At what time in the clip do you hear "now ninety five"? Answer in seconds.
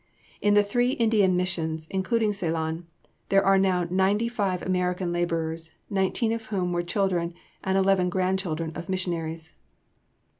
3.59-4.63